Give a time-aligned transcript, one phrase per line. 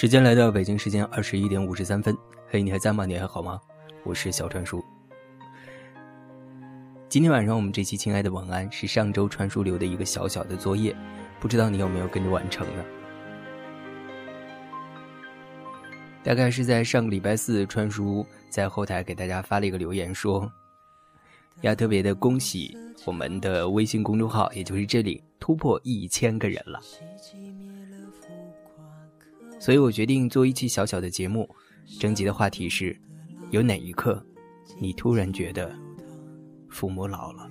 [0.00, 2.16] 时间来到北京时间二十一点五十三分。
[2.46, 3.04] 嘿，你还在吗？
[3.04, 3.60] 你还好吗？
[4.04, 4.80] 我是小川叔。
[7.08, 10.94] 今天晚上我们这期亲爱的晚安是上周传输留的一个小小的作业，
[11.40, 12.84] 不知道你有没有跟着完成呢？
[16.22, 20.48] 大概是在上个礼拜四，川叔在后台给大家发了一个留言，说
[21.60, 22.72] 要特别的恭喜
[23.04, 26.80] 我们的微信公众号，也就是这里突破一千个人了。
[29.58, 31.48] 所以我决定做一期小小的节目，
[31.98, 32.96] 征集的话题是：
[33.50, 34.24] 有哪一刻，
[34.78, 35.74] 你突然觉得
[36.68, 37.50] 父母老了？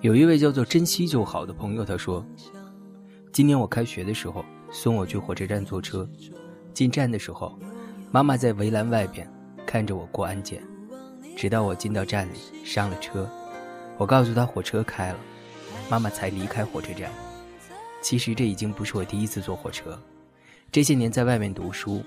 [0.00, 2.22] 有一位叫做“珍惜就好”的朋友，他说
[3.32, 6.06] ：“今年我开学的时候，送我去火车站坐车，
[6.74, 7.58] 进站的时候，
[8.10, 9.26] 妈妈在围栏外边
[9.64, 10.62] 看着我过安检。”
[11.36, 13.28] 直到我进到站里，上了车，
[13.96, 15.18] 我告诉他火车开了，
[15.90, 17.10] 妈妈才离开火车站。
[18.00, 19.98] 其实这已经不是我第一次坐火车，
[20.70, 22.02] 这些年在外面读书，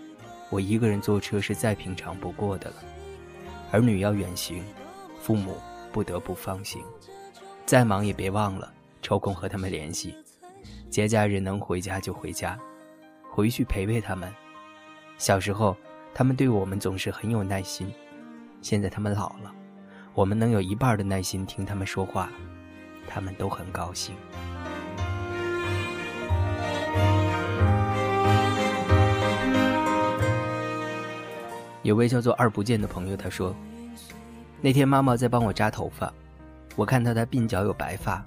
[0.49, 2.75] 我一个人坐车是再平常不过的了。
[3.71, 4.63] 儿女要远行，
[5.21, 5.57] 父母
[5.91, 6.81] 不得不放行，
[7.65, 10.15] 再忙也别忘了抽空和他们联系。
[10.89, 12.57] 节假日能回家就回家，
[13.29, 14.33] 回去陪陪他们。
[15.17, 15.75] 小时候，
[16.13, 17.91] 他们对我们总是很有耐心。
[18.61, 19.51] 现在他们老了，
[20.13, 22.29] 我们能有一半的耐心听他们说话，
[23.07, 24.15] 他们都很高兴。
[31.83, 33.55] 有位叫做二不见的朋友，他说
[34.59, 36.11] ：“那天妈妈在帮我扎头发，
[36.75, 38.25] 我看到她鬓角有白发，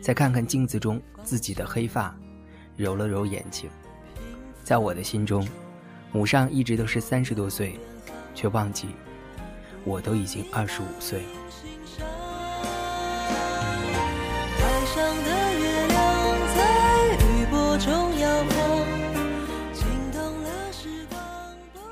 [0.00, 2.14] 再看看镜子中自己的黑发，
[2.76, 3.68] 揉了揉眼睛。
[4.64, 5.46] 在我的心中，
[6.12, 7.78] 母上一直都是三十多岁，
[8.34, 8.88] 却忘记。”
[9.84, 11.28] 我都已经二十五岁了。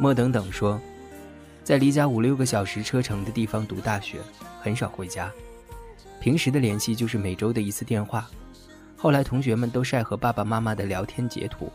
[0.00, 0.80] 莫等等说，
[1.64, 4.18] 在离家五六个小时车程的地方读大学，
[4.60, 5.28] 很少回家。
[6.20, 8.28] 平时的联系就是每周的一次电话。
[8.96, 11.72] 后来同学们都晒和爸爸妈妈的聊天截图，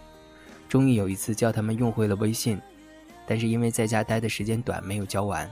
[0.70, 2.62] 终于有一次叫他们用会了微信，
[3.28, 5.50] 但是因为在家待的时间短，没有交完。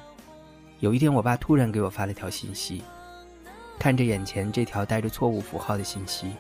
[0.82, 2.82] 有一天，我爸突然给我发了条信息，
[3.78, 6.32] 看着眼前这条带着错误符号的信息，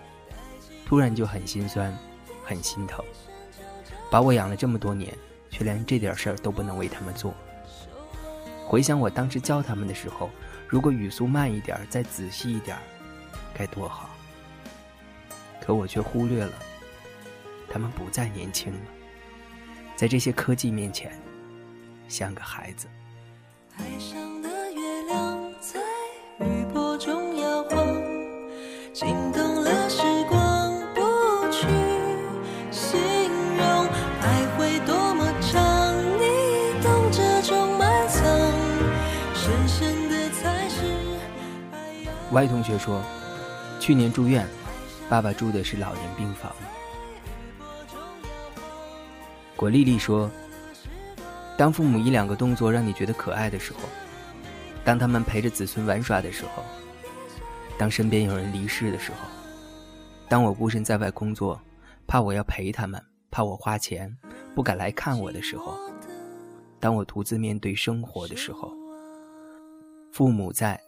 [0.83, 1.95] 突然就很心酸，
[2.43, 3.05] 很心疼。
[4.09, 5.15] 把我养了这么多年，
[5.51, 7.35] 却连这点事儿都不能为他们做。
[8.65, 10.31] 回想我当时教他们的时候，
[10.67, 12.75] 如果语速慢一点，再仔细一点，
[13.53, 14.09] 该多好。
[15.61, 16.53] 可我却忽略了，
[17.69, 18.79] 他们不再年轻了，
[19.95, 21.15] 在这些科技面前，
[22.07, 22.87] 像个孩子。
[42.31, 43.01] Y 同学说，
[43.77, 44.47] 去年住院，
[45.09, 46.49] 爸爸住的是老年病房。
[49.57, 50.31] 果丽丽说，
[51.57, 53.79] 当父母一两个动作让你觉得可爱的时候，
[54.85, 56.63] 当他们陪着子孙玩耍的时候，
[57.77, 59.27] 当身边有人离世的时候，
[60.29, 61.61] 当我孤身在外工作，
[62.07, 64.09] 怕我要陪他们，怕我花钱
[64.55, 65.77] 不敢来看我的时候，
[66.79, 68.73] 当我独自面对生活的时候，
[70.13, 70.79] 父母在。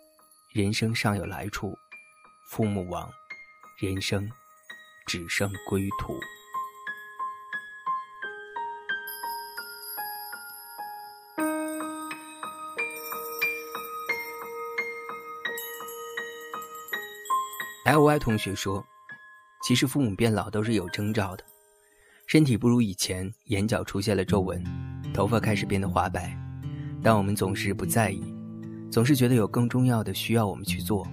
[0.54, 1.76] 人生尚有来处，
[2.48, 3.10] 父母亡，
[3.80, 4.30] 人生
[5.08, 6.14] 只剩归途。
[17.86, 18.86] L Y 同学说
[19.66, 21.44] ：“其实父母变老都是有征兆的，
[22.28, 24.64] 身体不如以前，眼角出现了皱纹，
[25.16, 26.38] 头发开始变得花白，
[27.02, 28.24] 但我们总是不在意。”
[28.94, 31.04] 总是觉得有更重要的需要我们去做，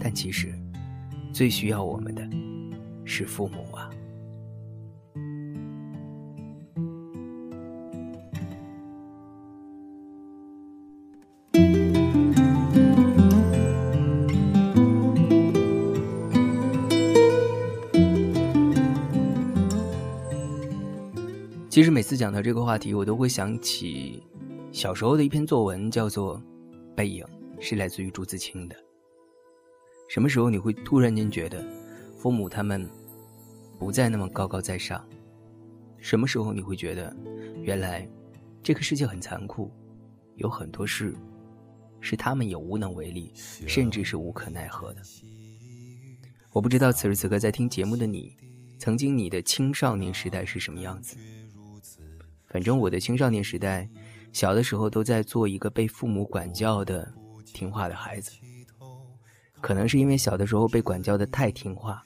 [0.00, 0.58] 但其实，
[1.34, 2.26] 最需要我们的，
[3.04, 3.90] 是父母啊。
[21.68, 24.22] 其实每次讲到这个话题，我都会想起
[24.72, 26.40] 小时候的一篇作文，叫做。
[26.94, 27.24] 背影
[27.60, 28.76] 是来自于朱自清的。
[30.08, 31.64] 什么时候你会突然间觉得，
[32.18, 32.88] 父母他们
[33.78, 35.06] 不再那么高高在上？
[35.98, 37.14] 什么时候你会觉得，
[37.62, 38.08] 原来
[38.62, 39.70] 这个世界很残酷，
[40.36, 41.14] 有很多事
[42.00, 45.02] 是他们也无能为力，甚至是无可奈何的。
[46.52, 48.36] 我不知道此时此刻在听节目的你，
[48.78, 51.16] 曾经你的青少年时代是什么样子。
[52.46, 53.88] 反正我的青少年时代，
[54.34, 57.10] 小的时候都在做一个被父母管教的
[57.46, 58.32] 听话的孩子。
[59.60, 62.02] 可能是因为小的时候被管教的太听话，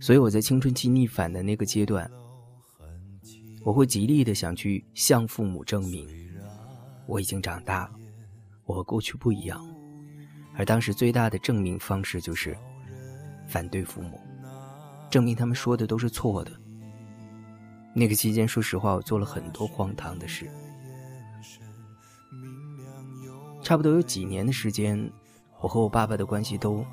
[0.00, 2.10] 所以我在青春期逆反的那个阶段，
[3.64, 6.06] 我会极力的想去向父母证明，
[7.06, 7.92] 我已经长大了。
[8.64, 9.64] 我和过去不一样，
[10.56, 12.58] 而当时最大的证明方式就是
[13.46, 14.20] 反对父母，
[15.08, 16.50] 证明他们说的都是错的。
[17.94, 20.50] 那个期间，说实话，我做了很多荒唐的事。
[23.62, 25.10] 差不多有几年的时间，
[25.60, 26.84] 我和我爸爸的关系都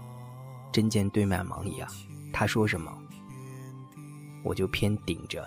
[0.71, 1.89] 针尖对麦芒一样，
[2.31, 2.95] 他说什么，
[4.43, 5.41] 我就偏顶着；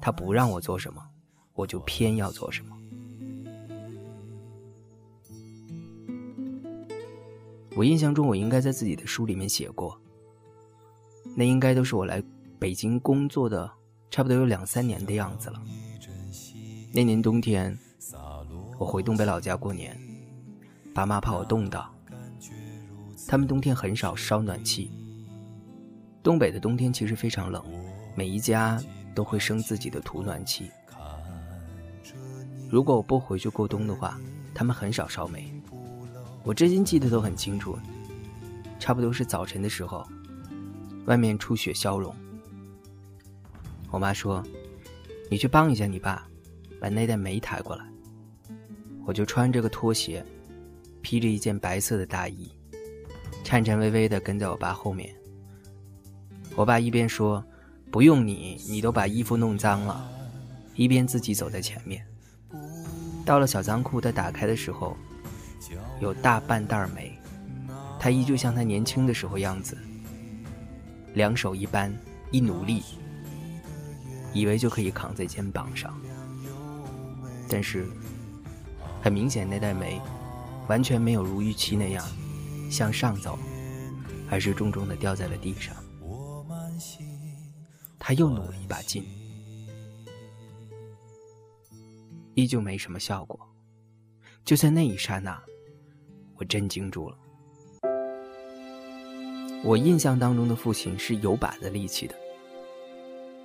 [0.00, 1.02] 他不让我做什么，
[1.54, 2.76] 我就偏要做什么。
[7.74, 10.00] 我印象中，我应该在自己的书里面写过。
[11.34, 12.22] 那应该都是我来
[12.58, 13.70] 北京工作的，
[14.10, 15.62] 差不多有两三年的样子了。
[16.94, 17.76] 那年冬天，
[18.78, 20.00] 我回东北老家过年，
[20.96, 21.94] 爸妈怕我冻到，
[23.28, 24.90] 他们冬天很少烧暖气。
[26.22, 27.62] 东北的冬天其实非常冷，
[28.14, 28.82] 每一家
[29.14, 30.70] 都会生自己的土暖气。
[32.70, 34.18] 如果我不回去过冬的话，
[34.54, 35.52] 他们很少烧煤。
[36.44, 37.78] 我至今记得都很清楚，
[38.78, 40.02] 差不多是早晨的时候，
[41.04, 42.16] 外面初雪消融。
[43.90, 44.42] 我妈说
[45.30, 46.26] ：“你去帮一下你爸，
[46.80, 47.84] 把那袋煤抬过来。”
[49.04, 50.24] 我就穿着个拖鞋，
[51.06, 52.50] 披着一件白色的大衣，
[53.44, 55.14] 颤颤巍巍的跟在我爸后面。
[56.56, 57.44] 我爸一边说
[57.92, 60.04] ：“不用你，你都把衣服弄脏了。”
[60.74, 62.04] 一边自己走在前面。
[63.24, 64.96] 到了小仓库，他打开的时候。
[66.00, 67.16] 有大半袋煤，
[68.00, 69.78] 他依旧像他年轻的时候样子，
[71.14, 71.96] 两手一扳，
[72.32, 72.82] 一努力，
[74.34, 75.96] 以为就可以扛在肩膀上。
[77.48, 77.86] 但是，
[79.00, 80.00] 很明显那袋煤
[80.68, 82.04] 完全没有如预期那样
[82.70, 83.38] 向上走，
[84.30, 85.74] 而是重重的掉在了地上。
[87.98, 89.04] 他又努了一把劲，
[92.34, 93.38] 依旧没什么效果。
[94.44, 95.42] 就在那一刹那。
[96.38, 97.16] 我震惊住了。
[99.64, 102.14] 我印象当中的父亲是有把子力气的。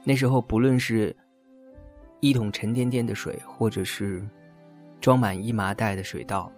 [0.03, 1.15] 那时候，不论是
[2.19, 4.27] 一桶沉甸甸的水，或者是
[4.99, 6.51] 装满一麻袋的水稻，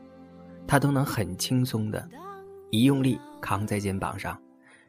[0.67, 2.09] 他都能很轻松的，
[2.71, 4.41] 一用力扛在肩膀上，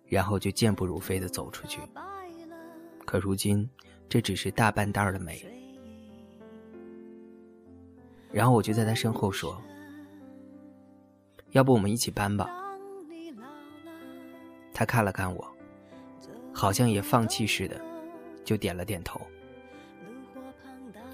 [0.06, 1.80] 然后就健步如飞的走出去。
[3.04, 3.68] 可如今，
[4.08, 5.44] 这只是大半袋的煤。
[8.32, 9.60] 然后我就在他身后说。
[11.50, 12.50] 要不我们一起搬吧。
[14.72, 15.56] 他看了看我，
[16.52, 17.80] 好像也放弃似的，
[18.44, 19.20] 就点了点头。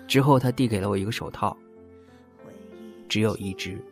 [0.08, 1.54] 之后他递给了我一个手套，
[3.06, 3.84] 只有一只，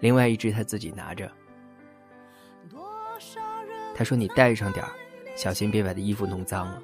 [0.00, 1.30] 另外一只他自己拿着。
[3.94, 4.92] 他说：“你带上点儿，
[5.34, 6.82] 小心别把的衣服弄脏了。”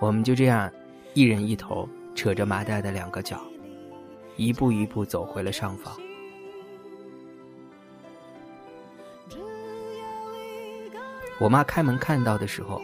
[0.00, 0.70] 我们就这样，
[1.14, 3.40] 一人一头，扯着麻袋的两个脚，
[4.36, 5.96] 一步一步走回了上房。
[11.38, 12.82] 我妈开门看到的时候，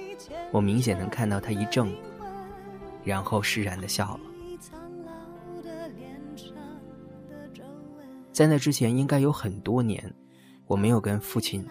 [0.52, 1.88] 我明显能看到她一怔，
[3.02, 4.20] 然后释然的笑了。
[8.37, 10.14] 在那之前，应该有很多年，
[10.66, 11.66] 我没有跟父亲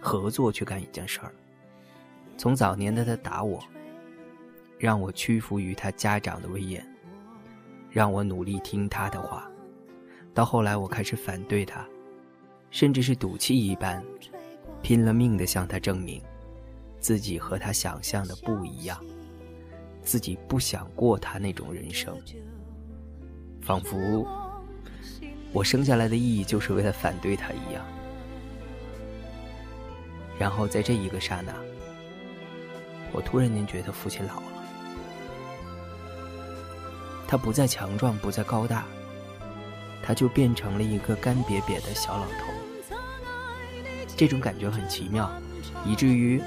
[0.00, 1.34] 合作去干一件事儿。
[2.38, 3.60] 从早年的他打我，
[4.78, 6.86] 让我屈服于他家长的威严，
[7.90, 9.50] 让我努力听他的话，
[10.32, 11.84] 到后来我开始反对他，
[12.70, 14.00] 甚至是赌气一般。
[14.82, 16.22] 拼了命的向他证明，
[17.00, 19.04] 自己和他想象的不一样，
[20.02, 22.16] 自己不想过他那种人生，
[23.60, 24.24] 仿佛
[25.52, 27.84] 我生下来的意义就是为了反对他一样。
[30.38, 31.54] 然后在这一个刹那，
[33.12, 34.42] 我突然间觉得父亲老了，
[37.26, 38.84] 他不再强壮，不再高大，
[40.02, 42.52] 他就变成了一个干瘪瘪的小老头。
[44.14, 45.30] 这种感觉很奇妙，
[45.86, 46.42] 以至于，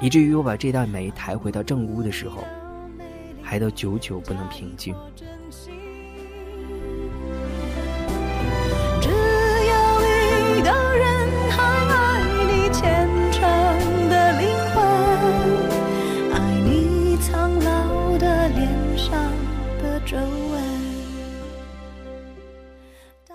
[0.00, 2.44] 以至于我把这袋煤抬回到正屋的时候，
[3.42, 4.94] 还都久久不能平静。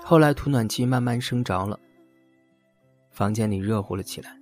[0.09, 1.79] 后来土暖气慢慢生着了，
[3.11, 4.35] 房间里热乎了起来。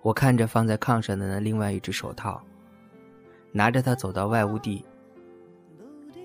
[0.00, 2.42] 我看着放在炕上的那另外一只手套，
[3.52, 4.82] 拿着它走到外屋地，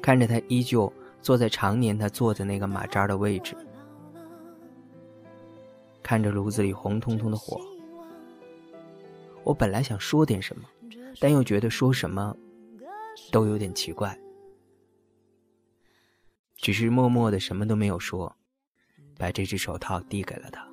[0.01, 0.89] 看着他依旧
[1.21, 3.57] 坐在常年他坐的那个马扎的位置，
[6.01, 7.59] 看着炉子里红彤彤的火，
[9.43, 10.63] 我本来想说点什么，
[11.19, 12.33] 但又觉得说什么
[13.33, 14.17] 都有点奇怪。
[16.61, 18.35] 只是默默的什么都没有说，
[19.17, 20.67] 把这只手套递给了他。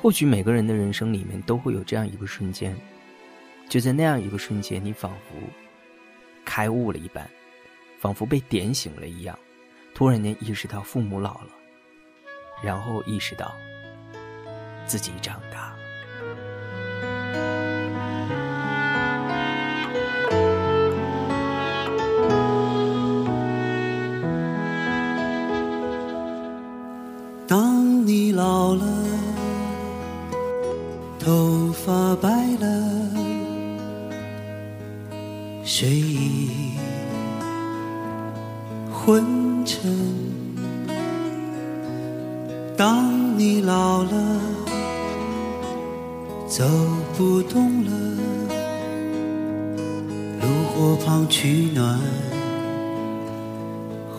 [0.00, 2.74] 或许每个人的人生里面都会有这样一个瞬间，
[3.68, 5.36] 就在那样一个瞬间，你仿佛
[6.46, 7.28] 开悟了一般，
[7.98, 9.38] 仿佛被点醒了一样，
[9.94, 11.50] 突然间意识到父母老了，
[12.62, 13.54] 然后意识到。
[14.88, 15.74] 自己长大。
[27.46, 28.84] 当你老了，
[31.18, 32.28] 头发白
[32.58, 32.66] 了，
[35.64, 36.78] 睡意
[38.90, 39.94] 昏沉。
[42.74, 44.37] 当你老了。
[46.58, 46.64] 走
[47.16, 47.90] 不动了，
[50.40, 52.00] 炉火旁取暖，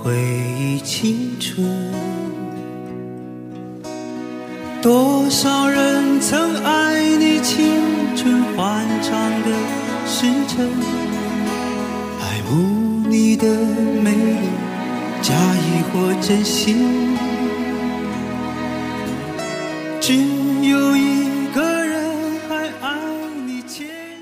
[0.02, 0.16] 回
[0.58, 1.68] 忆青春。
[4.82, 7.74] 多少人曾爱你青
[8.16, 9.52] 春欢畅的
[10.08, 10.66] 时辰，
[12.22, 13.54] 爱慕你的
[14.02, 14.48] 美丽，
[15.22, 17.18] 假意或真心。
[20.00, 20.14] 只
[20.66, 21.19] 有一。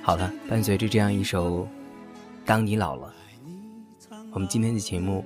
[0.07, 1.63] 好了，伴随着这样一首
[2.45, 3.13] 《当你老了》，
[4.31, 5.25] 我们今天的节目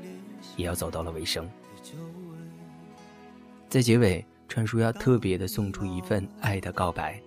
[0.57, 1.47] 也要走到了尾声。
[3.69, 7.21] 在结尾，川叔要特别的送出一份爱的告白。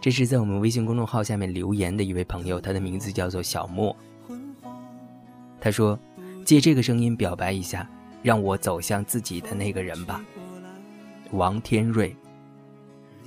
[0.00, 3.96] 这是在我们微信公众号下面留言的一位朋友，他的名字叫做小莫。
[5.60, 5.98] 他说
[6.46, 7.90] ：“借这个声音表白一下，
[8.22, 10.24] 让我走向自己的那个人吧。”
[11.34, 12.16] 王天瑞。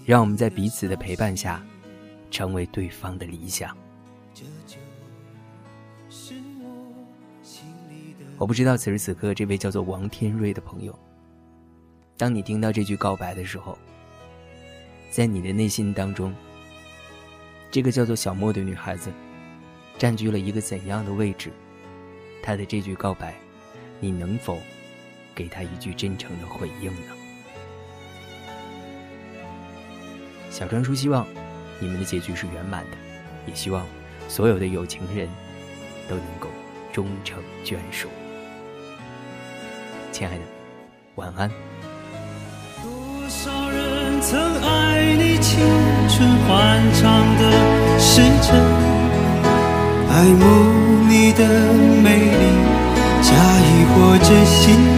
[0.07, 1.61] 让我们在彼此的陪伴下，
[2.31, 3.75] 成为对方的理想。
[8.37, 10.97] 我不知道此时此刻这位叫做王天瑞的朋友，
[12.15, 13.77] 当你听到这句告白的时候，
[15.11, 16.33] 在你的内心当中，
[17.69, 19.11] 这个叫做小莫的女孩子，
[19.97, 21.51] 占据了一个怎样的位置？
[22.41, 23.35] 她的这句告白，
[23.99, 24.57] 你能否
[25.35, 27.16] 给她一句真诚的回应呢？
[30.57, 31.23] 小专叔希望
[31.79, 32.97] 你们的结局是圆满的，
[33.45, 33.85] 也希望
[34.27, 35.29] 所有的有情人
[36.09, 36.47] 都能够
[36.91, 38.07] 终成眷属。
[40.11, 40.41] 亲爱的，
[41.13, 41.47] 晚安。
[42.81, 45.59] 多少人曾爱你青
[46.09, 48.59] 春欢畅的时辰，
[50.09, 50.43] 爱慕
[51.07, 51.71] 你的
[52.01, 52.45] 美丽，
[53.21, 53.29] 假
[53.61, 54.96] 意或真心。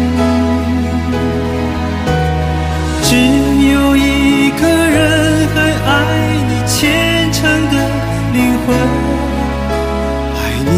[10.35, 10.71] 爱你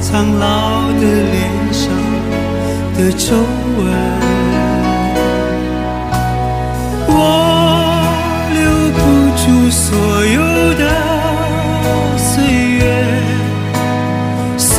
[0.00, 0.44] 苍老
[1.00, 1.02] 的
[1.32, 1.36] 脸
[1.72, 1.82] 上
[2.96, 3.26] 的皱
[3.76, 3.80] 纹，
[7.08, 7.16] 我
[8.54, 8.58] 留
[8.96, 8.98] 不
[9.36, 9.86] 住所
[10.26, 10.38] 有
[10.74, 10.82] 的
[12.18, 12.28] 岁
[12.78, 12.80] 月。
[14.58, 14.76] 真心，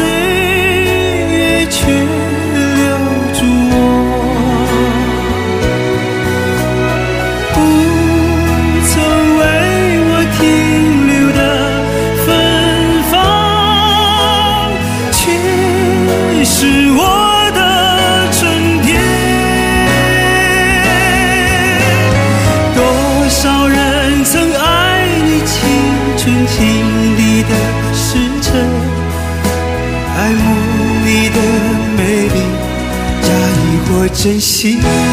[34.22, 35.09] 珍惜。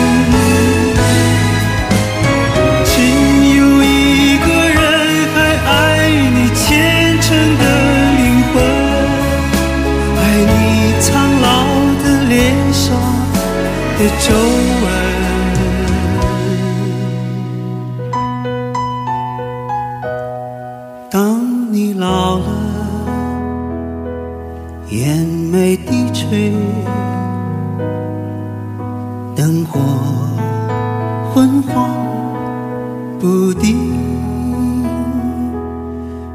[33.18, 33.76] 不定，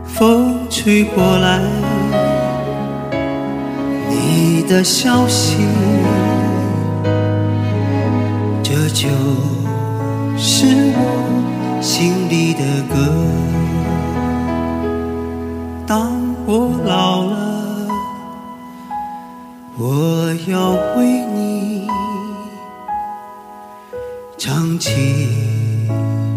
[0.04, 1.62] 风吹过来，
[4.10, 5.58] 你的消息，
[8.64, 9.08] 这就
[10.38, 12.96] 是我心里的歌。
[15.86, 16.12] 当
[16.46, 17.88] 我老了，
[19.78, 21.88] 我要为你
[24.38, 25.41] 唱起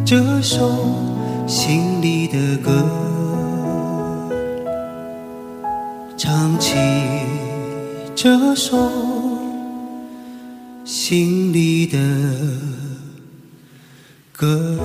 [0.07, 0.71] 这首
[1.47, 2.71] 心里的歌，
[6.15, 6.75] 唱起
[8.15, 8.77] 这首
[10.85, 11.99] 心里的
[14.31, 14.79] 歌。